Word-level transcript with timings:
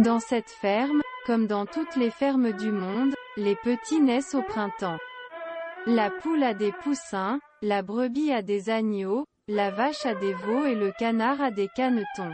Dans 0.00 0.18
cette 0.18 0.48
ferme, 0.48 1.02
comme 1.26 1.46
dans 1.46 1.66
toutes 1.66 1.94
les 1.96 2.08
fermes 2.08 2.52
du 2.52 2.72
monde, 2.72 3.12
les 3.36 3.54
petits 3.54 4.00
naissent 4.00 4.34
au 4.34 4.40
printemps. 4.40 4.96
La 5.84 6.08
poule 6.08 6.42
a 6.42 6.54
des 6.54 6.72
poussins, 6.72 7.38
la 7.60 7.82
brebis 7.82 8.32
a 8.32 8.40
des 8.40 8.70
agneaux, 8.70 9.26
la 9.46 9.70
vache 9.70 10.06
a 10.06 10.14
des 10.14 10.32
veaux 10.32 10.64
et 10.64 10.74
le 10.74 10.90
canard 10.98 11.42
a 11.42 11.50
des 11.50 11.68
canetons. 11.76 12.32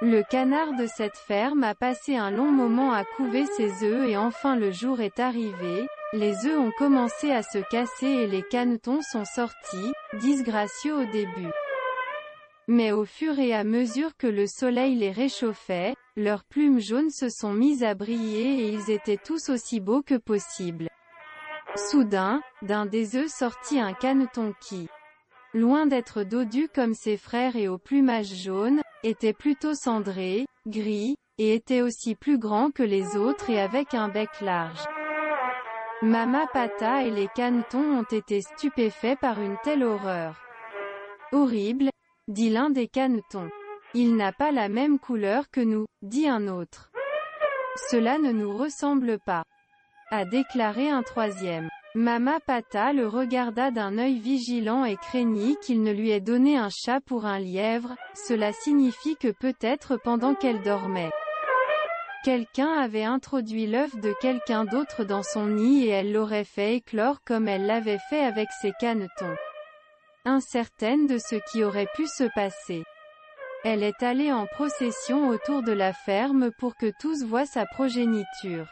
Le 0.00 0.22
canard 0.22 0.72
de 0.72 0.86
cette 0.86 1.18
ferme 1.18 1.64
a 1.64 1.74
passé 1.74 2.16
un 2.16 2.30
long 2.30 2.50
moment 2.50 2.94
à 2.94 3.04
couver 3.04 3.44
ses 3.44 3.84
œufs 3.84 4.08
et 4.08 4.16
enfin 4.16 4.56
le 4.56 4.70
jour 4.70 5.02
est 5.02 5.20
arrivé, 5.20 5.86
les 6.14 6.46
œufs 6.46 6.58
ont 6.58 6.72
commencé 6.78 7.30
à 7.30 7.42
se 7.42 7.58
casser 7.58 8.06
et 8.06 8.26
les 8.26 8.42
canetons 8.42 9.02
sont 9.02 9.26
sortis, 9.26 9.92
disgracieux 10.14 10.94
au 10.94 11.04
début. 11.12 11.52
Mais 12.68 12.92
au 12.92 13.06
fur 13.06 13.38
et 13.38 13.54
à 13.54 13.64
mesure 13.64 14.10
que 14.18 14.26
le 14.26 14.46
soleil 14.46 14.94
les 14.94 15.10
réchauffait, 15.10 15.94
leurs 16.18 16.42
plumes 16.42 16.80
jaunes 16.80 17.10
se 17.10 17.28
sont 17.28 17.52
mises 17.52 17.84
à 17.84 17.94
briller 17.94 18.64
et 18.64 18.68
ils 18.72 18.90
étaient 18.90 19.16
tous 19.16 19.48
aussi 19.50 19.78
beaux 19.78 20.02
que 20.02 20.16
possible. 20.16 20.88
Soudain, 21.76 22.42
d'un 22.62 22.86
des 22.86 23.14
œufs 23.14 23.30
sortit 23.30 23.78
un 23.78 23.92
caneton 23.92 24.52
qui, 24.60 24.88
loin 25.54 25.86
d'être 25.86 26.24
dodu 26.24 26.68
comme 26.74 26.94
ses 26.94 27.16
frères 27.16 27.54
et 27.54 27.68
au 27.68 27.78
plumage 27.78 28.34
jaune, 28.34 28.82
était 29.04 29.32
plutôt 29.32 29.74
cendré, 29.74 30.46
gris, 30.66 31.16
et 31.38 31.54
était 31.54 31.82
aussi 31.82 32.16
plus 32.16 32.36
grand 32.36 32.72
que 32.72 32.82
les 32.82 33.16
autres 33.16 33.48
et 33.48 33.60
avec 33.60 33.94
un 33.94 34.08
bec 34.08 34.40
large. 34.40 34.84
Mama 36.02 36.48
Pata 36.52 37.04
et 37.04 37.12
les 37.12 37.28
canetons 37.28 38.00
ont 38.00 38.06
été 38.10 38.40
stupéfaits 38.40 39.20
par 39.20 39.40
une 39.40 39.56
telle 39.62 39.84
horreur. 39.84 40.40
Horrible, 41.30 41.90
dit 42.26 42.50
l'un 42.50 42.70
des 42.70 42.88
canetons. 42.88 43.50
Il 43.94 44.16
n'a 44.16 44.32
pas 44.32 44.52
la 44.52 44.68
même 44.68 44.98
couleur 44.98 45.50
que 45.50 45.60
nous, 45.60 45.86
dit 46.02 46.28
un 46.28 46.46
autre. 46.48 46.90
Cela 47.90 48.18
ne 48.18 48.32
nous 48.32 48.56
ressemble 48.56 49.18
pas. 49.18 49.44
A 50.10 50.24
déclaré 50.24 50.90
un 50.90 51.02
troisième. 51.02 51.68
Mama 51.94 52.38
Pata 52.40 52.92
le 52.92 53.08
regarda 53.08 53.70
d'un 53.70 53.96
œil 53.96 54.18
vigilant 54.18 54.84
et 54.84 54.96
craignit 54.96 55.58
qu'il 55.60 55.82
ne 55.82 55.90
lui 55.90 56.10
ait 56.10 56.20
donné 56.20 56.58
un 56.58 56.68
chat 56.68 57.00
pour 57.00 57.24
un 57.24 57.38
lièvre, 57.38 57.96
cela 58.14 58.52
signifie 58.52 59.16
que 59.16 59.28
peut-être 59.28 59.96
pendant 59.96 60.34
qu'elle 60.34 60.60
dormait. 60.60 61.10
Quelqu'un 62.24 62.72
avait 62.72 63.04
introduit 63.04 63.66
l'œuf 63.66 63.96
de 63.96 64.12
quelqu'un 64.20 64.66
d'autre 64.66 65.04
dans 65.04 65.22
son 65.22 65.46
nid 65.46 65.86
et 65.86 65.88
elle 65.88 66.12
l'aurait 66.12 66.44
fait 66.44 66.74
éclore 66.76 67.22
comme 67.24 67.48
elle 67.48 67.64
l'avait 67.64 68.00
fait 68.10 68.22
avec 68.22 68.48
ses 68.60 68.72
canetons. 68.78 69.36
Incertaine 70.26 71.06
de 71.06 71.16
ce 71.16 71.36
qui 71.50 71.64
aurait 71.64 71.88
pu 71.94 72.06
se 72.06 72.24
passer. 72.34 72.84
Elle 73.64 73.82
est 73.82 74.02
allée 74.02 74.32
en 74.32 74.46
procession 74.46 75.28
autour 75.28 75.62
de 75.62 75.72
la 75.72 75.92
ferme 75.92 76.50
pour 76.58 76.76
que 76.76 76.92
tous 77.00 77.24
voient 77.24 77.46
sa 77.46 77.66
progéniture. 77.66 78.66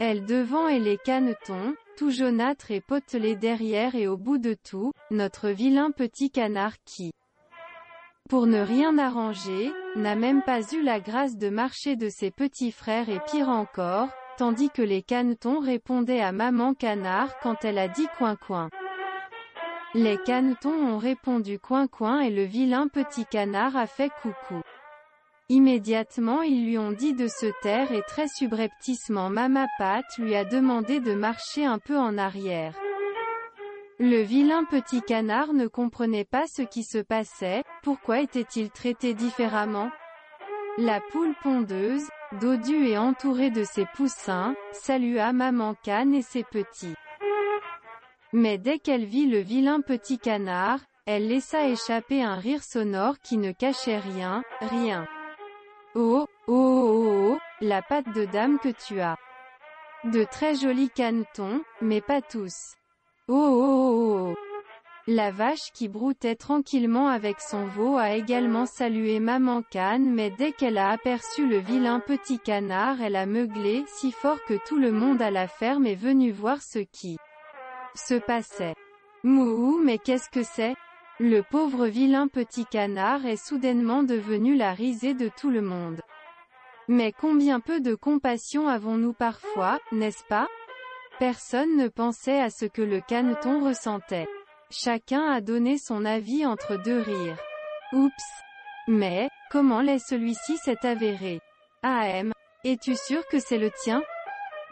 Elle 0.00 0.24
devant 0.24 0.68
et 0.68 0.78
les 0.78 0.98
canetons, 0.98 1.74
tout 1.96 2.10
jaunâtre 2.10 2.70
et 2.70 2.80
potelé 2.80 3.36
derrière 3.36 3.94
et 3.94 4.06
au 4.06 4.16
bout 4.16 4.38
de 4.38 4.54
tout, 4.54 4.92
notre 5.10 5.48
vilain 5.48 5.90
petit 5.90 6.30
canard 6.30 6.74
qui, 6.84 7.12
pour 8.28 8.48
ne 8.48 8.60
rien 8.60 8.98
arranger, 8.98 9.72
n'a 9.94 10.16
même 10.16 10.42
pas 10.42 10.60
eu 10.72 10.82
la 10.82 10.98
grâce 10.98 11.36
de 11.36 11.48
marcher 11.48 11.94
de 11.94 12.08
ses 12.08 12.32
petits 12.32 12.72
frères 12.72 13.08
et 13.08 13.20
pire 13.30 13.48
encore, 13.48 14.08
tandis 14.36 14.68
que 14.70 14.82
les 14.82 15.02
canetons 15.02 15.60
répondaient 15.60 16.20
à 16.20 16.32
maman 16.32 16.74
canard 16.74 17.38
quand 17.40 17.64
elle 17.64 17.78
a 17.78 17.86
dit 17.86 18.08
coin 18.18 18.34
coin. 18.34 18.68
Les 19.98 20.18
canetons 20.18 20.74
ont 20.74 20.98
répondu 20.98 21.58
coin 21.58 21.86
coin 21.86 22.20
et 22.20 22.28
le 22.28 22.42
vilain 22.42 22.86
petit 22.86 23.24
canard 23.24 23.78
a 23.78 23.86
fait 23.86 24.10
coucou. 24.20 24.60
Immédiatement 25.48 26.42
ils 26.42 26.66
lui 26.66 26.76
ont 26.76 26.92
dit 26.92 27.14
de 27.14 27.28
se 27.28 27.46
taire 27.62 27.90
et 27.92 28.02
très 28.02 28.28
subrepticement 28.28 29.30
Mama 29.30 29.64
Pat 29.78 30.04
lui 30.18 30.36
a 30.36 30.44
demandé 30.44 31.00
de 31.00 31.14
marcher 31.14 31.64
un 31.64 31.78
peu 31.78 31.96
en 31.96 32.18
arrière. 32.18 32.74
Le 33.98 34.20
vilain 34.20 34.64
petit 34.64 35.00
canard 35.00 35.54
ne 35.54 35.66
comprenait 35.66 36.26
pas 36.26 36.44
ce 36.46 36.60
qui 36.60 36.82
se 36.82 36.98
passait, 36.98 37.64
pourquoi 37.82 38.20
était-il 38.20 38.68
traité 38.68 39.14
différemment? 39.14 39.90
La 40.76 41.00
poule 41.10 41.34
pondeuse, 41.42 42.06
dodue 42.38 42.86
et 42.86 42.98
entourée 42.98 43.50
de 43.50 43.64
ses 43.64 43.86
poussins, 43.94 44.54
salua 44.72 45.32
Maman 45.32 45.74
Canne 45.82 46.12
et 46.12 46.20
ses 46.20 46.44
petits. 46.44 46.96
Mais 48.32 48.58
dès 48.58 48.78
qu'elle 48.78 49.04
vit 49.04 49.26
le 49.26 49.38
vilain 49.38 49.80
petit 49.80 50.18
canard, 50.18 50.80
elle 51.06 51.28
laissa 51.28 51.68
échapper 51.68 52.22
un 52.22 52.34
rire 52.34 52.62
sonore 52.62 53.18
qui 53.20 53.38
ne 53.38 53.52
cachait 53.52 53.98
rien, 53.98 54.42
rien. 54.60 55.06
Oh, 55.94 56.26
oh, 56.46 56.52
oh, 56.52 57.32
oh, 57.32 57.38
la 57.60 57.82
patte 57.82 58.12
de 58.14 58.24
dame 58.26 58.58
que 58.58 58.68
tu 58.68 59.00
as. 59.00 59.16
De 60.04 60.24
très 60.24 60.54
jolis 60.56 60.90
canetons, 60.90 61.62
mais 61.80 62.00
pas 62.00 62.20
tous. 62.20 62.74
Oh, 63.28 63.34
oh, 63.34 63.54
oh, 63.58 64.32
oh. 64.32 64.46
La 65.08 65.30
vache 65.30 65.70
qui 65.72 65.86
broutait 65.86 66.34
tranquillement 66.34 67.06
avec 67.06 67.40
son 67.40 67.64
veau 67.66 67.96
a 67.96 68.14
également 68.14 68.66
salué 68.66 69.20
Maman 69.20 69.62
Canne 69.62 70.12
mais 70.12 70.30
dès 70.30 70.50
qu'elle 70.50 70.78
a 70.78 70.90
aperçu 70.90 71.46
le 71.46 71.58
vilain 71.58 72.00
petit 72.00 72.40
canard 72.40 73.00
elle 73.00 73.14
a 73.14 73.24
meuglé 73.24 73.84
si 73.86 74.10
fort 74.10 74.42
que 74.48 74.54
tout 74.66 74.76
le 74.76 74.90
monde 74.90 75.22
à 75.22 75.30
la 75.30 75.46
ferme 75.46 75.86
est 75.86 75.94
venu 75.94 76.32
voir 76.32 76.60
ce 76.60 76.80
qui 76.80 77.18
se 77.96 78.14
passait. 78.14 78.74
Mouhou 79.22 79.80
mais 79.82 79.98
qu'est-ce 79.98 80.30
que 80.30 80.42
c'est? 80.42 80.74
Le 81.18 81.40
pauvre 81.42 81.86
vilain 81.86 82.28
petit 82.28 82.66
canard 82.66 83.24
est 83.24 83.42
soudainement 83.42 84.02
devenu 84.02 84.54
la 84.54 84.72
risée 84.72 85.14
de 85.14 85.30
tout 85.34 85.50
le 85.50 85.62
monde. 85.62 86.00
Mais 86.88 87.12
combien 87.12 87.58
peu 87.58 87.80
de 87.80 87.94
compassion 87.94 88.68
avons-nous 88.68 89.12
parfois, 89.12 89.80
n'est-ce 89.92 90.24
pas? 90.24 90.46
Personne 91.18 91.76
ne 91.76 91.88
pensait 91.88 92.40
à 92.40 92.50
ce 92.50 92.66
que 92.66 92.82
le 92.82 93.00
caneton 93.00 93.64
ressentait. 93.64 94.28
Chacun 94.70 95.30
a 95.30 95.40
donné 95.40 95.78
son 95.78 96.04
avis 96.04 96.44
entre 96.44 96.76
deux 96.76 97.00
rires. 97.00 97.38
Oups 97.92 98.12
Mais, 98.86 99.30
comment 99.50 99.80
l'est 99.80 99.98
celui-ci 99.98 100.58
s'est 100.58 100.86
avéré? 100.86 101.40
AM. 101.82 102.32
Es-tu 102.64 102.94
sûr 102.94 103.26
que 103.28 103.38
c'est 103.38 103.58
le 103.58 103.70
tien? 103.70 104.02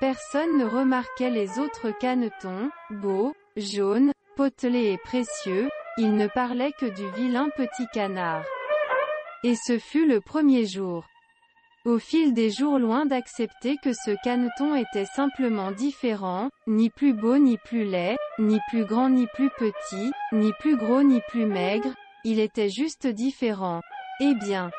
Personne 0.06 0.58
ne 0.58 0.66
remarquait 0.66 1.30
les 1.30 1.58
autres 1.58 1.90
canetons, 1.90 2.68
beaux, 2.90 3.32
jaunes, 3.56 4.12
potelés 4.36 4.92
et 4.92 4.98
précieux, 4.98 5.70
il 5.96 6.14
ne 6.14 6.26
parlait 6.26 6.72
que 6.78 6.84
du 6.84 7.10
vilain 7.12 7.48
petit 7.56 7.86
canard. 7.90 8.44
Et 9.44 9.54
ce 9.54 9.78
fut 9.78 10.06
le 10.06 10.20
premier 10.20 10.66
jour. 10.66 11.06
Au 11.86 11.98
fil 11.98 12.34
des 12.34 12.50
jours 12.50 12.78
loin 12.78 13.06
d'accepter 13.06 13.78
que 13.82 13.94
ce 13.94 14.14
caneton 14.22 14.74
était 14.74 15.06
simplement 15.06 15.70
différent, 15.70 16.50
ni 16.66 16.90
plus 16.90 17.14
beau 17.14 17.38
ni 17.38 17.56
plus 17.56 17.84
laid, 17.84 18.18
ni 18.38 18.60
plus 18.68 18.84
grand 18.84 19.08
ni 19.08 19.26
plus 19.28 19.48
petit, 19.56 20.12
ni 20.32 20.52
plus 20.60 20.76
gros 20.76 21.02
ni 21.02 21.22
plus 21.28 21.46
maigre, 21.46 21.94
il 22.24 22.40
était 22.40 22.68
juste 22.68 23.06
différent. 23.06 23.80
Eh 24.20 24.34
bien. 24.34 24.70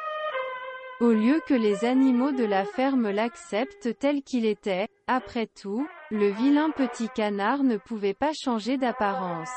Au 1.01 1.09
lieu 1.09 1.41
que 1.47 1.55
les 1.55 1.83
animaux 1.83 2.31
de 2.31 2.45
la 2.45 2.63
ferme 2.63 3.09
l'acceptent 3.09 3.97
tel 3.99 4.21
qu'il 4.21 4.45
était, 4.45 4.87
après 5.07 5.47
tout, 5.47 5.87
le 6.09 6.29
vilain 6.29 6.71
petit 6.71 7.09
canard 7.09 7.63
ne 7.63 7.77
pouvait 7.77 8.15
pas 8.15 8.31
changer 8.33 8.77
d'apparence. 8.77 9.51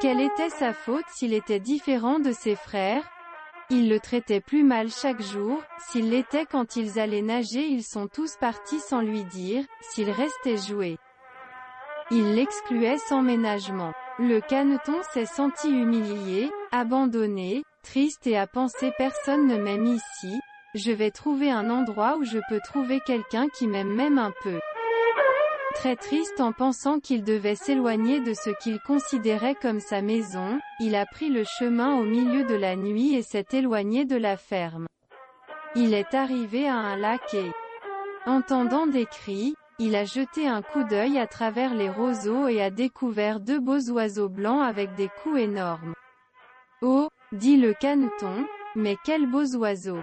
Quelle 0.00 0.20
était 0.20 0.50
sa 0.50 0.72
faute 0.72 1.04
s'il 1.08 1.34
était 1.34 1.60
différent 1.60 2.18
de 2.18 2.32
ses 2.32 2.56
frères? 2.56 3.08
Il 3.70 3.88
le 3.88 4.00
traitait 4.00 4.40
plus 4.40 4.62
mal 4.62 4.90
chaque 4.90 5.20
jour, 5.20 5.62
s'il 5.78 6.10
l'était 6.10 6.46
quand 6.46 6.76
ils 6.76 6.98
allaient 6.98 7.22
nager 7.22 7.66
ils 7.66 7.84
sont 7.84 8.08
tous 8.08 8.36
partis 8.36 8.80
sans 8.80 9.00
lui 9.00 9.24
dire, 9.24 9.64
s'il 9.80 10.10
restait 10.10 10.56
jouer. 10.56 10.98
Il 12.10 12.34
l'excluait 12.34 12.98
sans 12.98 13.22
ménagement. 13.22 13.92
Le 14.18 14.40
caneton 14.40 15.00
s'est 15.12 15.26
senti 15.26 15.68
humilié, 15.68 16.50
abandonné, 16.72 17.62
triste 17.82 18.26
et 18.26 18.36
a 18.36 18.46
pensé 18.46 18.92
personne 18.96 19.46
ne 19.46 19.56
m'aime 19.56 19.86
ici, 19.86 20.38
je 20.74 20.90
vais 20.90 21.10
trouver 21.10 21.50
un 21.50 21.70
endroit 21.70 22.16
où 22.16 22.24
je 22.24 22.38
peux 22.48 22.60
trouver 22.60 23.00
quelqu'un 23.00 23.48
qui 23.48 23.66
m'aime 23.66 23.94
même 23.94 24.18
un 24.18 24.32
peu. 24.42 24.58
Très 25.74 25.96
triste 25.96 26.40
en 26.40 26.52
pensant 26.52 27.00
qu'il 27.00 27.24
devait 27.24 27.56
s'éloigner 27.56 28.20
de 28.20 28.32
ce 28.32 28.50
qu'il 28.62 28.80
considérait 28.80 29.54
comme 29.54 29.80
sa 29.80 30.02
maison, 30.02 30.58
il 30.80 30.94
a 30.94 31.04
pris 31.04 31.30
le 31.30 31.44
chemin 31.44 31.96
au 31.98 32.04
milieu 32.04 32.44
de 32.44 32.54
la 32.54 32.76
nuit 32.76 33.14
et 33.14 33.22
s'est 33.22 33.46
éloigné 33.52 34.04
de 34.04 34.16
la 34.16 34.36
ferme. 34.36 34.86
Il 35.74 35.92
est 35.92 36.14
arrivé 36.14 36.68
à 36.68 36.76
un 36.76 36.96
lac 36.96 37.34
et, 37.34 37.50
entendant 38.26 38.86
des 38.86 39.06
cris, 39.06 39.54
il 39.80 39.96
a 39.96 40.04
jeté 40.04 40.46
un 40.46 40.62
coup 40.62 40.84
d'œil 40.84 41.18
à 41.18 41.26
travers 41.26 41.74
les 41.74 41.90
roseaux 41.90 42.46
et 42.46 42.62
a 42.62 42.70
découvert 42.70 43.40
deux 43.40 43.58
beaux 43.58 43.90
oiseaux 43.90 44.28
blancs 44.28 44.62
avec 44.62 44.94
des 44.94 45.08
coups 45.22 45.40
énormes. 45.40 45.94
Oh, 46.80 47.08
dit 47.32 47.56
le 47.56 47.74
caneton, 47.74 48.46
mais 48.76 48.96
quels 49.04 49.26
beaux 49.26 49.56
oiseaux. 49.56 50.02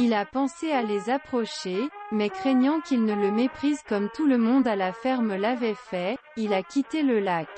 Il 0.00 0.14
a 0.14 0.24
pensé 0.24 0.70
à 0.70 0.80
les 0.80 1.10
approcher, 1.10 1.88
mais 2.12 2.30
craignant 2.30 2.80
qu'il 2.80 3.04
ne 3.04 3.16
le 3.16 3.32
méprise 3.32 3.82
comme 3.82 4.08
tout 4.10 4.26
le 4.26 4.38
monde 4.38 4.68
à 4.68 4.76
la 4.76 4.92
ferme 4.92 5.34
l'avait 5.34 5.74
fait, 5.74 6.16
il 6.36 6.54
a 6.54 6.62
quitté 6.62 7.02
le 7.02 7.18
lac. 7.18 7.48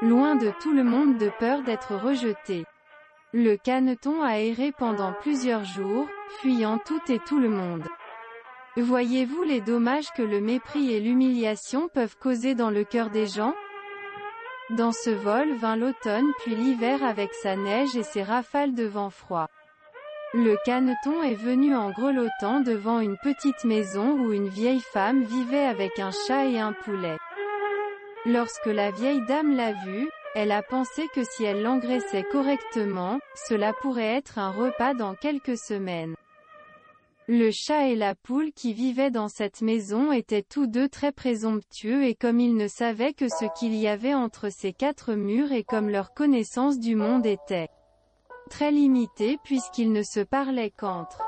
Loin 0.00 0.36
de 0.36 0.50
tout 0.62 0.72
le 0.72 0.84
monde 0.84 1.18
de 1.18 1.30
peur 1.38 1.60
d'être 1.60 1.96
rejeté. 1.96 2.64
Le 3.34 3.56
caneton 3.56 4.22
a 4.22 4.38
erré 4.38 4.72
pendant 4.72 5.12
plusieurs 5.12 5.64
jours, 5.64 6.08
fuyant 6.40 6.78
tout 6.78 7.02
et 7.08 7.18
tout 7.18 7.38
le 7.38 7.50
monde. 7.50 7.84
Voyez-vous 8.78 9.42
les 9.42 9.60
dommages 9.60 10.12
que 10.16 10.22
le 10.22 10.40
mépris 10.40 10.94
et 10.94 11.00
l'humiliation 11.00 11.90
peuvent 11.92 12.16
causer 12.16 12.54
dans 12.54 12.70
le 12.70 12.84
cœur 12.84 13.10
des 13.10 13.26
gens? 13.26 13.54
Dans 14.70 14.92
ce 14.92 15.10
vol 15.10 15.52
vint 15.56 15.76
l'automne 15.76 16.32
puis 16.38 16.54
l'hiver 16.54 17.04
avec 17.04 17.34
sa 17.34 17.54
neige 17.54 17.94
et 17.96 18.02
ses 18.02 18.22
rafales 18.22 18.74
de 18.74 18.84
vent 18.84 19.10
froid. 19.10 19.50
Le 20.36 20.56
caneton 20.64 21.22
est 21.22 21.36
venu 21.36 21.76
en 21.76 21.92
grelottant 21.92 22.58
devant 22.58 22.98
une 22.98 23.16
petite 23.16 23.62
maison 23.62 24.18
où 24.18 24.32
une 24.32 24.48
vieille 24.48 24.82
femme 24.92 25.22
vivait 25.22 25.64
avec 25.64 26.00
un 26.00 26.10
chat 26.26 26.46
et 26.46 26.58
un 26.58 26.72
poulet. 26.72 27.18
Lorsque 28.26 28.66
la 28.66 28.90
vieille 28.90 29.24
dame 29.28 29.54
l'a 29.54 29.74
vu, 29.84 30.10
elle 30.34 30.50
a 30.50 30.60
pensé 30.60 31.06
que 31.14 31.22
si 31.22 31.44
elle 31.44 31.62
l'engraissait 31.62 32.24
correctement, 32.24 33.20
cela 33.46 33.72
pourrait 33.74 34.16
être 34.16 34.40
un 34.40 34.50
repas 34.50 34.92
dans 34.92 35.14
quelques 35.14 35.56
semaines. 35.56 36.16
Le 37.28 37.52
chat 37.52 37.86
et 37.86 37.94
la 37.94 38.16
poule 38.16 38.50
qui 38.50 38.72
vivaient 38.72 39.12
dans 39.12 39.28
cette 39.28 39.62
maison 39.62 40.10
étaient 40.10 40.42
tous 40.42 40.66
deux 40.66 40.88
très 40.88 41.12
présomptueux 41.12 42.06
et 42.06 42.16
comme 42.16 42.40
ils 42.40 42.56
ne 42.56 42.66
savaient 42.66 43.14
que 43.14 43.28
ce 43.28 43.44
qu'il 43.56 43.76
y 43.76 43.86
avait 43.86 44.14
entre 44.14 44.48
ces 44.50 44.72
quatre 44.72 45.14
murs 45.14 45.52
et 45.52 45.62
comme 45.62 45.90
leur 45.90 46.12
connaissance 46.12 46.80
du 46.80 46.96
monde 46.96 47.24
était 47.24 47.68
très 48.50 48.70
limitée 48.70 49.38
puisqu'ils 49.42 49.92
ne 49.92 50.02
se 50.02 50.20
parlaient 50.20 50.72
qu'entre 50.76 51.18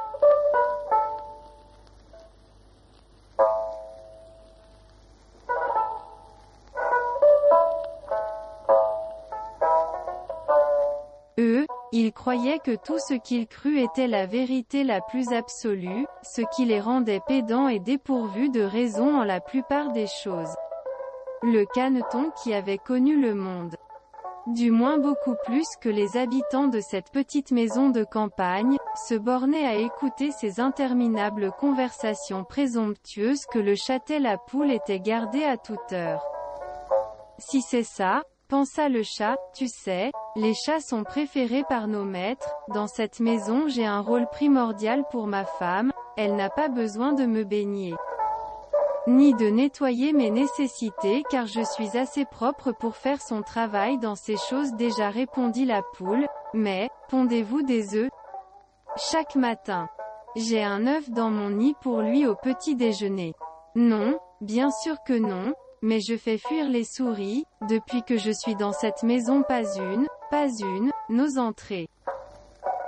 Eux, 11.39 11.67
ils 11.93 12.13
croyaient 12.13 12.61
que 12.61 12.75
tout 12.75 12.99
ce 12.99 13.13
qu'ils 13.13 13.47
crut 13.47 13.79
était 13.79 14.07
la 14.07 14.25
vérité 14.25 14.85
la 14.85 15.03
plus 15.03 15.33
absolue, 15.33 16.07
ce 16.23 16.41
qui 16.55 16.65
les 16.65 16.81
rendait 16.81 17.21
pédants 17.27 17.69
et 17.69 17.79
dépourvus 17.79 18.49
de 18.49 18.63
raison 18.63 19.21
en 19.21 19.25
la 19.25 19.41
plupart 19.41 19.93
des 19.93 20.07
choses. 20.07 20.55
Le 21.43 21.65
caneton 21.75 22.31
qui 22.43 22.55
avait 22.55 22.79
connu 22.79 23.21
le 23.21 23.35
monde. 23.35 23.75
Du 24.46 24.70
moins 24.70 24.98
beaucoup 24.98 25.34
plus 25.44 25.66
que 25.81 25.88
les 25.88 26.16
habitants 26.16 26.69
de 26.69 26.78
cette 26.78 27.10
petite 27.10 27.50
maison 27.50 27.90
de 27.90 28.04
campagne, 28.04 28.76
se 29.08 29.14
bornait 29.14 29.66
à 29.66 29.75
écouter 29.75 30.31
ces 30.31 30.60
interminables 30.60 31.50
conversations 31.58 32.44
présomptueuses 32.44 33.44
que 33.46 33.58
le 33.58 33.75
châtel 33.75 34.22
la 34.22 34.38
poule 34.38 34.70
était 34.70 35.00
gardé 35.00 35.43
à 35.43 35.56
toute 35.56 35.93
heure. 35.93 36.25
Si 37.38 37.60
c'est 37.60 37.82
ça, 37.82 38.22
pensa 38.48 38.88
le 38.88 39.02
chat, 39.02 39.37
tu 39.52 39.66
sais, 39.66 40.12
les 40.37 40.54
chats 40.54 40.81
sont 40.81 41.02
préférés 41.02 41.64
par 41.69 41.88
nos 41.88 42.04
maîtres, 42.04 42.54
dans 42.72 42.87
cette 42.87 43.19
maison 43.19 43.66
j'ai 43.66 43.84
un 43.84 44.00
rôle 44.00 44.28
primordial 44.28 45.02
pour 45.10 45.26
ma 45.26 45.44
femme, 45.44 45.90
elle 46.16 46.37
n'a 46.37 46.50
pas 46.50 46.69
besoin 46.69 47.12
de 47.12 47.26
me 47.26 47.43
baigner. 47.43 47.94
Ni 49.06 49.35
de 49.35 49.47
nettoyer 49.47 50.12
mes 50.12 50.31
nécessités 50.31 51.23
car 51.31 51.47
je 51.47 51.61
suis 51.61 51.97
assez 51.97 52.25
propre 52.25 52.73
pour 52.73 52.97
faire 52.97 53.23
son 53.23 53.43
travail 53.43 53.99
dans 53.99 54.17
ces 54.17 54.37
choses 54.37 54.73
déjà 54.73 55.11
répondit 55.11 55.64
la 55.64 55.82
poule, 55.82 56.26
mais, 56.55 56.91
pondez-vous 57.08 57.62
des 57.62 57.94
œufs 57.94 58.11
Chaque 58.97 59.37
matin. 59.37 59.88
J'ai 60.35 60.64
un 60.64 60.88
œuf 60.88 61.08
dans 61.11 61.31
mon 61.31 61.50
nid 61.50 61.75
pour 61.82 62.00
lui 62.00 62.26
au 62.26 62.35
petit 62.35 62.75
déjeuner. 62.75 63.35
Non, 63.76 64.19
bien 64.41 64.73
sûr 64.73 64.97
que 65.06 65.17
non, 65.17 65.55
mais 65.82 66.00
je 66.00 66.17
fais 66.17 66.37
fuir 66.37 66.69
les 66.69 66.85
souris, 66.85 67.44
depuis 67.69 68.03
que 68.03 68.19
je 68.19 68.32
suis 68.32 68.56
dans 68.56 68.73
cette 68.73 69.05
maison 69.05 69.43
pas 69.43 69.62
une, 69.76 70.08
pas 70.32 70.49
une, 70.49 70.91
nos 71.11 71.38
entrées. 71.38 71.88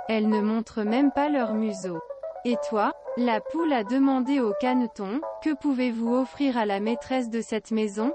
Elles 0.09 0.27
ne 0.27 0.41
montrent 0.41 0.83
même 0.83 1.11
pas 1.11 1.29
leur 1.29 1.53
museau. 1.53 1.99
Et 2.45 2.55
toi 2.69 2.93
La 3.17 3.41
poule 3.41 3.73
a 3.73 3.83
demandé 3.83 4.39
au 4.39 4.53
caneton, 4.61 5.19
que 5.43 5.53
pouvez-vous 5.53 6.15
offrir 6.15 6.57
à 6.57 6.65
la 6.65 6.79
maîtresse 6.79 7.29
de 7.29 7.41
cette 7.41 7.71
maison? 7.71 8.13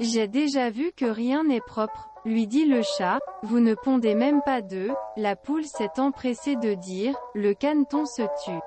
J'ai 0.00 0.28
déjà 0.28 0.68
vu 0.68 0.92
que 0.92 1.06
rien 1.06 1.44
n'est 1.44 1.62
propre, 1.62 2.10
lui 2.26 2.46
dit 2.46 2.66
le 2.66 2.82
chat, 2.82 3.18
vous 3.42 3.60
ne 3.60 3.74
pondez 3.74 4.14
même 4.14 4.42
pas 4.42 4.60
d'œufs, 4.60 4.94
la 5.16 5.36
poule 5.36 5.64
s'est 5.64 5.98
empressée 5.98 6.56
de 6.56 6.74
dire, 6.74 7.16
le 7.34 7.54
caneton 7.54 8.04
se 8.04 8.22
tue. 8.44 8.60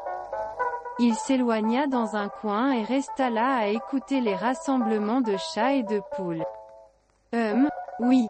Il 0.97 1.13
s'éloigna 1.13 1.85
dans 1.87 2.15
un 2.15 2.27
coin 2.27 2.71
et 2.71 2.83
resta 2.83 3.29
là 3.29 3.57
à 3.57 3.67
écouter 3.67 4.19
les 4.19 4.35
rassemblements 4.35 5.21
de 5.21 5.37
chats 5.37 5.73
et 5.73 5.83
de 5.83 6.01
poules. 6.15 6.43
Hum, 7.33 7.69
oui. 7.99 8.27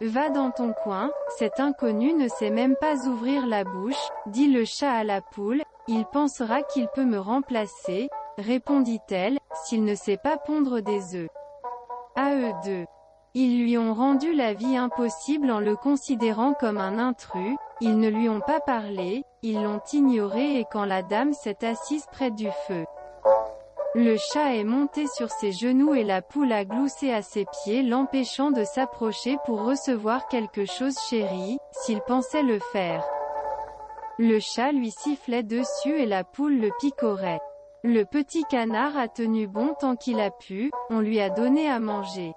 Va 0.00 0.28
dans 0.28 0.50
ton 0.50 0.72
coin, 0.72 1.10
cet 1.38 1.60
inconnu 1.60 2.14
ne 2.14 2.28
sait 2.28 2.50
même 2.50 2.74
pas 2.80 3.06
ouvrir 3.06 3.46
la 3.46 3.62
bouche, 3.62 4.08
dit 4.26 4.52
le 4.52 4.64
chat 4.64 4.92
à 4.92 5.04
la 5.04 5.20
poule, 5.20 5.62
il 5.86 6.04
pensera 6.06 6.62
qu'il 6.62 6.88
peut 6.88 7.04
me 7.04 7.18
remplacer, 7.18 8.08
répondit-elle, 8.38 9.38
s'il 9.64 9.84
ne 9.84 9.94
sait 9.94 10.16
pas 10.16 10.36
pondre 10.36 10.80
des 10.80 11.14
œufs. 11.14 11.28
À 12.16 12.34
eux 12.34 12.52
deux. 12.64 12.84
Ils 13.34 13.60
lui 13.60 13.76
ont 13.78 13.94
rendu 13.94 14.32
la 14.32 14.52
vie 14.52 14.76
impossible 14.76 15.50
en 15.50 15.58
le 15.58 15.76
considérant 15.76 16.54
comme 16.54 16.78
un 16.78 16.98
intrus, 16.98 17.56
ils 17.80 17.98
ne 17.98 18.08
lui 18.08 18.28
ont 18.28 18.40
pas 18.40 18.60
parlé, 18.60 19.24
ils 19.42 19.62
l'ont 19.62 19.80
ignoré 19.92 20.58
et 20.58 20.64
quand 20.70 20.84
la 20.84 21.02
dame 21.02 21.32
s'est 21.32 21.64
assise 21.64 22.06
près 22.12 22.30
du 22.30 22.48
feu. 22.66 22.84
Le 23.96 24.16
chat 24.16 24.56
est 24.56 24.64
monté 24.64 25.06
sur 25.06 25.30
ses 25.30 25.52
genoux 25.52 25.94
et 25.94 26.02
la 26.02 26.20
poule 26.20 26.52
a 26.52 26.64
gloussé 26.64 27.12
à 27.12 27.22
ses 27.22 27.44
pieds 27.44 27.84
l'empêchant 27.84 28.50
de 28.50 28.64
s'approcher 28.64 29.36
pour 29.46 29.62
recevoir 29.62 30.26
quelque 30.26 30.64
chose 30.64 30.98
chéri, 31.08 31.58
s'il 31.70 32.00
pensait 32.00 32.42
le 32.42 32.58
faire. 32.72 33.04
Le 34.18 34.40
chat 34.40 34.72
lui 34.72 34.90
sifflait 34.90 35.44
dessus 35.44 35.96
et 35.96 36.06
la 36.06 36.24
poule 36.24 36.58
le 36.58 36.70
picorait. 36.80 37.38
Le 37.84 38.02
petit 38.02 38.42
canard 38.50 38.96
a 38.96 39.06
tenu 39.06 39.46
bon 39.46 39.74
tant 39.78 39.94
qu'il 39.94 40.18
a 40.18 40.32
pu, 40.32 40.72
on 40.90 40.98
lui 40.98 41.20
a 41.20 41.30
donné 41.30 41.70
à 41.70 41.78
manger. 41.78 42.32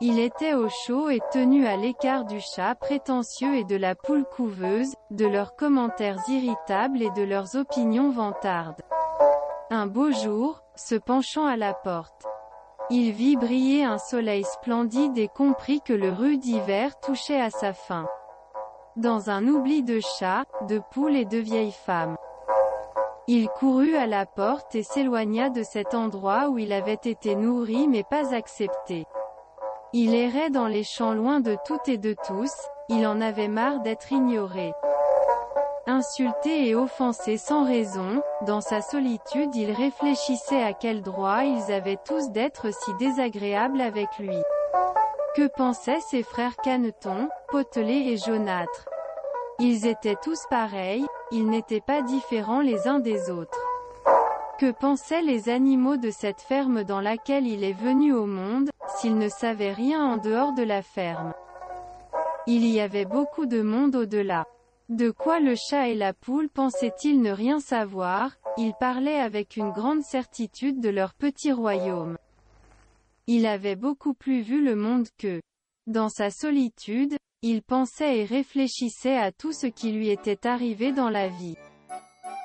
Il 0.00 0.18
était 0.18 0.54
au 0.54 0.70
chaud 0.70 1.10
et 1.10 1.20
tenu 1.30 1.66
à 1.66 1.76
l'écart 1.76 2.24
du 2.24 2.40
chat 2.40 2.74
prétentieux 2.74 3.54
et 3.56 3.64
de 3.64 3.76
la 3.76 3.94
poule 3.94 4.24
couveuse, 4.24 4.94
de 5.10 5.26
leurs 5.26 5.56
commentaires 5.56 6.20
irritables 6.26 7.02
et 7.02 7.10
de 7.10 7.22
leurs 7.22 7.56
opinions 7.56 8.10
vantardes. 8.10 8.80
Un 9.70 9.86
beau 9.86 10.10
jour, 10.10 10.62
se 10.76 10.94
penchant 10.94 11.44
à 11.44 11.58
la 11.58 11.74
porte. 11.74 12.26
Il 12.88 13.12
vit 13.12 13.36
briller 13.36 13.84
un 13.84 13.98
soleil 13.98 14.42
splendide 14.44 15.18
et 15.18 15.28
comprit 15.28 15.82
que 15.82 15.92
le 15.92 16.08
rude 16.08 16.46
hiver 16.46 16.98
touchait 17.00 17.38
à 17.38 17.50
sa 17.50 17.74
fin. 17.74 18.06
Dans 18.96 19.28
un 19.28 19.46
oubli 19.46 19.82
de 19.82 20.00
chats, 20.00 20.46
de 20.68 20.80
poules 20.90 21.16
et 21.16 21.26
de 21.26 21.36
vieilles 21.36 21.76
femmes. 21.84 22.16
Il 23.26 23.48
courut 23.48 23.94
à 23.94 24.06
la 24.06 24.24
porte 24.24 24.74
et 24.74 24.82
s'éloigna 24.82 25.50
de 25.50 25.62
cet 25.62 25.92
endroit 25.92 26.48
où 26.48 26.56
il 26.56 26.72
avait 26.72 26.94
été 26.94 27.36
nourri 27.36 27.88
mais 27.88 28.04
pas 28.04 28.34
accepté. 28.34 29.04
Il 29.92 30.14
errait 30.14 30.48
dans 30.48 30.66
les 30.66 30.84
champs 30.84 31.12
loin 31.12 31.40
de 31.40 31.58
tout 31.66 31.80
et 31.88 31.98
de 31.98 32.16
tous, 32.26 32.54
il 32.88 33.06
en 33.06 33.20
avait 33.20 33.48
marre 33.48 33.80
d'être 33.80 34.12
ignoré. 34.12 34.72
Insulté 35.90 36.68
et 36.68 36.74
offensé 36.74 37.38
sans 37.38 37.64
raison, 37.64 38.22
dans 38.42 38.60
sa 38.60 38.82
solitude 38.82 39.54
il 39.54 39.70
réfléchissait 39.70 40.62
à 40.62 40.74
quel 40.74 41.00
droit 41.00 41.44
ils 41.44 41.72
avaient 41.72 41.96
tous 42.04 42.28
d'être 42.28 42.70
si 42.70 42.92
désagréables 42.98 43.80
avec 43.80 44.08
lui. 44.18 44.36
Que 45.34 45.46
pensaient 45.56 46.00
ses 46.00 46.22
frères 46.22 46.56
Caneton, 46.56 47.30
Potelé 47.48 48.12
et 48.12 48.18
Jaunâtre? 48.18 48.86
Ils 49.60 49.86
étaient 49.86 50.18
tous 50.22 50.42
pareils, 50.50 51.06
ils 51.30 51.48
n'étaient 51.48 51.80
pas 51.80 52.02
différents 52.02 52.60
les 52.60 52.86
uns 52.86 52.98
des 52.98 53.30
autres. 53.30 53.58
Que 54.58 54.70
pensaient 54.72 55.22
les 55.22 55.48
animaux 55.48 55.96
de 55.96 56.10
cette 56.10 56.42
ferme 56.42 56.84
dans 56.84 57.00
laquelle 57.00 57.46
il 57.46 57.64
est 57.64 57.72
venu 57.72 58.12
au 58.12 58.26
monde, 58.26 58.68
s'il 58.98 59.16
ne 59.16 59.30
savait 59.30 59.72
rien 59.72 60.04
en 60.04 60.16
dehors 60.18 60.52
de 60.52 60.64
la 60.64 60.82
ferme? 60.82 61.32
Il 62.46 62.66
y 62.66 62.78
avait 62.78 63.06
beaucoup 63.06 63.46
de 63.46 63.62
monde 63.62 63.96
au-delà. 63.96 64.44
De 64.88 65.10
quoi 65.10 65.38
le 65.38 65.54
chat 65.54 65.88
et 65.88 65.94
la 65.94 66.14
poule 66.14 66.48
pensaient-ils 66.48 67.20
ne 67.20 67.30
rien 67.30 67.60
savoir, 67.60 68.32
ils 68.56 68.72
parlaient 68.80 69.20
avec 69.20 69.58
une 69.58 69.70
grande 69.70 70.02
certitude 70.02 70.80
de 70.80 70.88
leur 70.88 71.12
petit 71.12 71.52
royaume. 71.52 72.16
Il 73.26 73.44
avait 73.44 73.76
beaucoup 73.76 74.14
plus 74.14 74.40
vu 74.40 74.64
le 74.64 74.74
monde 74.76 75.06
qu'eux. 75.18 75.42
Dans 75.86 76.08
sa 76.08 76.30
solitude, 76.30 77.16
il 77.42 77.62
pensait 77.62 78.20
et 78.20 78.24
réfléchissait 78.24 79.18
à 79.18 79.30
tout 79.30 79.52
ce 79.52 79.66
qui 79.66 79.92
lui 79.92 80.08
était 80.08 80.46
arrivé 80.46 80.90
dans 80.90 81.10
la 81.10 81.28
vie. 81.28 81.56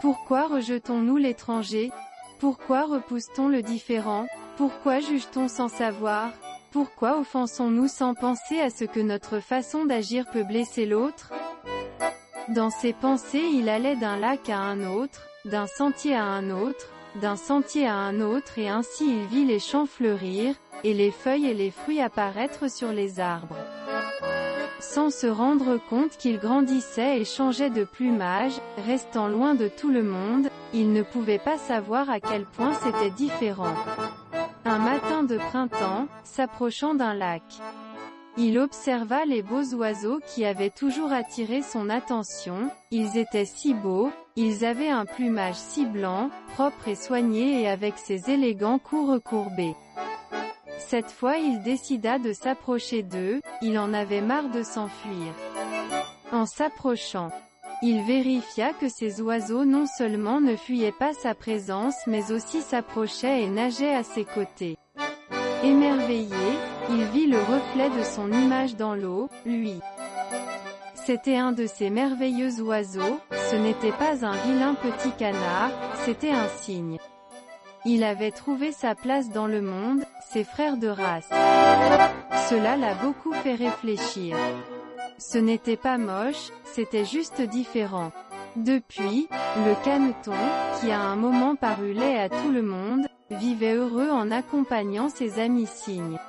Pourquoi 0.02 0.48
rejetons-nous 0.48 1.16
l'étranger? 1.16 1.92
Pourquoi 2.40 2.84
repousse-t-on 2.84 3.48
le 3.48 3.62
différent? 3.62 4.28
Pourquoi 4.58 5.00
juge-t-on 5.00 5.48
sans 5.48 5.70
savoir? 5.70 6.34
Pourquoi 6.72 7.20
offensons-nous 7.20 7.88
sans 7.88 8.14
penser 8.14 8.60
à 8.60 8.70
ce 8.70 8.84
que 8.84 9.00
notre 9.00 9.40
façon 9.40 9.86
d'agir 9.86 10.30
peut 10.30 10.44
blesser 10.44 10.86
l'autre? 10.86 11.32
Dans 12.50 12.70
ses 12.70 12.92
pensées 12.92 13.50
il 13.54 13.70
allait 13.70 13.96
d'un 13.96 14.18
lac 14.18 14.50
à 14.50 14.60
un 14.60 14.86
autre, 14.86 15.22
d'un 15.46 15.66
sentier 15.66 16.16
à 16.16 16.26
un 16.26 16.50
autre, 16.50 16.88
d'un 17.22 17.38
sentier 17.38 17.88
à 17.88 17.96
un 17.96 18.20
autre 18.20 18.60
et 18.60 18.68
ainsi 18.68 19.06
il 19.06 19.26
vit 19.28 19.46
les 19.46 19.60
champs 19.60 19.86
fleurir, 19.86 20.56
et 20.84 20.94
les 20.94 21.12
feuilles 21.12 21.46
et 21.46 21.54
les 21.54 21.72
fruits 21.72 22.02
apparaître 22.02 22.70
sur 22.70 22.92
les 22.92 23.20
arbres. 23.20 23.56
sans 24.94 25.10
se 25.10 25.28
rendre 25.28 25.80
compte 25.90 26.18
qu'il 26.18 26.38
grandissait 26.38 27.20
et 27.20 27.26
changeait 27.26 27.70
de 27.70 27.86
plumage, 27.86 28.54
restant 28.86 29.28
loin 29.28 29.56
de 29.56 29.70
tout 29.70 29.90
le 29.90 30.04
monde, 30.04 30.50
il 30.74 30.92
ne 30.92 31.02
pouvait 31.02 31.40
pas 31.40 31.58
savoir 31.58 32.10
à 32.10 32.20
quel 32.20 32.46
point 32.46 32.74
c'était 32.74 33.10
différent. 33.10 33.74
Un 34.66 34.80
matin 34.80 35.24
de 35.24 35.38
printemps, 35.38 36.08
s'approchant 36.24 36.94
d'un 36.94 37.14
lac. 37.14 37.44
Il 38.36 38.58
observa 38.58 39.26
les 39.26 39.44
beaux 39.44 39.76
oiseaux 39.76 40.20
qui 40.26 40.44
avaient 40.44 40.72
toujours 40.72 41.12
attiré 41.12 41.62
son 41.62 41.88
attention, 41.90 42.72
ils 42.90 43.16
étaient 43.18 43.46
si 43.46 43.76
beaux, 43.76 44.10
ils 44.36 44.66
avaient 44.66 44.90
un 44.90 45.06
plumage 45.06 45.56
si 45.56 45.86
blanc, 45.86 46.32
propre 46.56 46.88
et 46.88 46.96
soigné 46.96 47.62
et 47.62 47.70
avec 47.70 48.00
ses 48.00 48.32
élégants 48.32 48.80
coups 48.80 49.12
recourbés. 49.12 49.76
Cette 50.80 51.12
fois 51.12 51.38
il 51.38 51.62
décida 51.62 52.18
de 52.18 52.34
s'approcher 52.34 53.04
d'eux, 53.04 53.40
il 53.62 53.78
en 53.78 53.94
avait 53.94 54.22
marre 54.22 54.50
de 54.50 54.64
s'enfuir. 54.64 55.32
En 56.32 56.48
s'approchant, 56.48 57.30
il 57.84 58.02
vérifia 58.02 58.74
que 58.74 58.90
ces 58.90 59.22
oiseaux 59.22 59.66
non 59.66 59.86
seulement 59.86 60.42
ne 60.42 60.56
fuyaient 60.56 60.92
pas 60.92 61.14
sa 61.14 61.36
présence 61.36 61.96
mais 62.08 62.32
aussi 62.32 62.62
s'approchaient 62.62 63.44
et 63.44 63.50
nageaient 63.50 63.94
à 63.94 64.04
ses 64.04 64.26
côtés. 64.26 64.76
Émerveillé, 65.64 66.34
il 66.90 67.04
vit 67.06 67.28
le 67.28 67.40
reflet 67.40 67.90
de 67.90 68.04
son 68.04 68.32
image 68.32 68.76
dans 68.76 68.96
l'eau, 68.96 69.30
lui. 69.46 69.80
C'était 71.06 71.36
un 71.36 71.52
de 71.52 71.66
ces 71.66 71.90
merveilleux 71.90 72.62
oiseaux, 72.62 73.20
ce 73.52 73.56
n'était 73.56 73.92
pas 73.92 74.26
un 74.26 74.36
vilain 74.46 74.74
petit 74.74 75.12
canard, 75.12 75.72
c'était 76.06 76.32
un 76.32 76.48
cygne. 76.48 76.98
Il 77.86 78.04
avait 78.04 78.32
trouvé 78.32 78.72
sa 78.72 78.96
place 78.96 79.30
dans 79.30 79.48
le 79.48 79.62
monde, 79.62 80.06
ses 80.32 80.46
frères 80.46 80.78
de 80.78 80.88
race. 80.88 81.30
Cela 82.50 82.78
l'a 82.78 82.96
beaucoup 82.96 83.34
fait 83.34 83.56
réfléchir. 83.56 84.38
Ce 85.18 85.38
n'était 85.38 85.78
pas 85.78 85.98
moche, 85.98 86.52
c'était 86.64 87.06
juste 87.06 87.42
différent. 87.42 88.12
Depuis, 88.56 89.28
le 89.66 89.84
caneton, 89.84 90.32
qui 90.80 90.92
à 90.92 91.02
un 91.02 91.16
moment 91.16 91.56
parut 91.56 91.94
laid 91.94 92.18
à 92.18 92.30
tout 92.30 92.52
le 92.52 92.62
monde, 92.62 93.08
vivait 93.32 93.74
heureux 93.74 94.10
en 94.10 94.32
accompagnant 94.32 95.10
ses 95.10 95.40
amis 95.40 95.68
cygnes. 95.68 96.20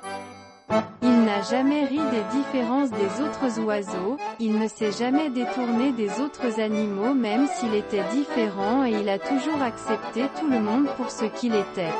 Il 1.01 1.23
n'a 1.23 1.41
jamais 1.41 1.85
ri 1.85 1.97
des 1.97 2.37
différences 2.37 2.89
des 2.91 3.21
autres 3.23 3.59
oiseaux, 3.61 4.17
il 4.39 4.57
ne 4.59 4.67
s'est 4.67 4.91
jamais 4.91 5.29
détourné 5.29 5.91
des 5.91 6.19
autres 6.19 6.59
animaux 6.59 7.13
même 7.13 7.47
s'il 7.47 7.75
était 7.75 8.03
différent 8.11 8.85
et 8.85 8.91
il 8.91 9.09
a 9.09 9.19
toujours 9.19 9.61
accepté 9.61 10.25
tout 10.39 10.47
le 10.47 10.59
monde 10.59 10.87
pour 10.97 11.11
ce 11.11 11.25
qu'il 11.25 11.53
était. 11.55 11.93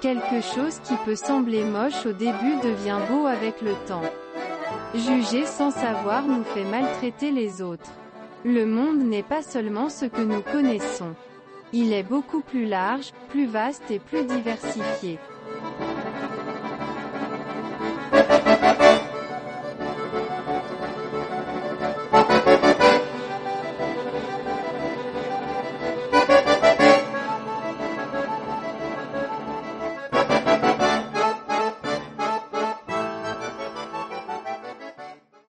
Quelque 0.00 0.40
chose 0.40 0.78
qui 0.84 0.94
peut 1.04 1.16
sembler 1.16 1.64
moche 1.64 2.06
au 2.06 2.12
début 2.12 2.56
devient 2.62 2.98
beau 3.10 3.26
avec 3.26 3.60
le 3.62 3.74
temps. 3.86 4.02
Juger 4.94 5.44
sans 5.44 5.70
savoir 5.70 6.22
nous 6.22 6.44
fait 6.44 6.64
maltraiter 6.64 7.30
les 7.30 7.62
autres. 7.62 7.90
Le 8.44 8.64
monde 8.64 8.98
n'est 8.98 9.22
pas 9.22 9.42
seulement 9.42 9.88
ce 9.88 10.04
que 10.04 10.22
nous 10.22 10.40
connaissons. 10.40 11.14
Il 11.72 11.92
est 11.92 12.04
beaucoup 12.04 12.40
plus 12.40 12.64
large, 12.64 13.12
plus 13.28 13.46
vaste 13.46 13.90
et 13.90 13.98
plus 13.98 14.24
diversifié. 14.24 15.18